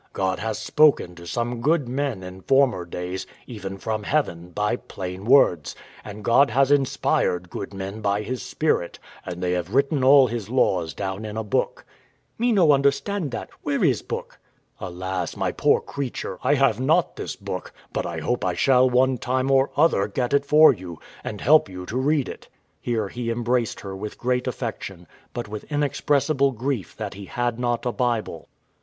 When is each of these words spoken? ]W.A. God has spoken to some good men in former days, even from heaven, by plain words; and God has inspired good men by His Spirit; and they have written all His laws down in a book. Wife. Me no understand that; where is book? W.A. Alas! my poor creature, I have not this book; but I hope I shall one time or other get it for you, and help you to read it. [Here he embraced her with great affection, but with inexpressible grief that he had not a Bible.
]W.A. 0.15 0.29
God 0.29 0.39
has 0.39 0.57
spoken 0.57 1.13
to 1.13 1.27
some 1.27 1.61
good 1.61 1.87
men 1.87 2.23
in 2.23 2.41
former 2.41 2.85
days, 2.85 3.27
even 3.45 3.77
from 3.77 4.01
heaven, 4.01 4.49
by 4.49 4.75
plain 4.75 5.25
words; 5.25 5.75
and 6.03 6.23
God 6.23 6.49
has 6.49 6.71
inspired 6.71 7.51
good 7.51 7.71
men 7.71 8.01
by 8.01 8.23
His 8.23 8.41
Spirit; 8.41 8.97
and 9.27 9.43
they 9.43 9.51
have 9.51 9.75
written 9.75 10.03
all 10.03 10.25
His 10.25 10.49
laws 10.49 10.95
down 10.95 11.23
in 11.23 11.37
a 11.37 11.43
book. 11.43 11.85
Wife. 11.87 12.39
Me 12.39 12.51
no 12.51 12.71
understand 12.71 13.29
that; 13.29 13.51
where 13.61 13.83
is 13.83 14.01
book? 14.01 14.39
W.A. 14.79 14.91
Alas! 14.97 15.37
my 15.37 15.51
poor 15.51 15.79
creature, 15.79 16.39
I 16.43 16.55
have 16.55 16.79
not 16.79 17.15
this 17.15 17.35
book; 17.35 17.71
but 17.93 18.03
I 18.07 18.21
hope 18.21 18.43
I 18.43 18.55
shall 18.55 18.89
one 18.89 19.19
time 19.19 19.51
or 19.51 19.69
other 19.77 20.07
get 20.07 20.33
it 20.33 20.47
for 20.47 20.73
you, 20.73 20.97
and 21.23 21.41
help 21.41 21.69
you 21.69 21.85
to 21.85 21.95
read 21.97 22.27
it. 22.27 22.47
[Here 22.81 23.09
he 23.09 23.29
embraced 23.29 23.81
her 23.81 23.95
with 23.95 24.17
great 24.17 24.47
affection, 24.47 25.05
but 25.31 25.47
with 25.47 25.63
inexpressible 25.65 26.53
grief 26.53 26.97
that 26.97 27.13
he 27.13 27.25
had 27.25 27.59
not 27.59 27.85
a 27.85 27.91
Bible. 27.91 28.49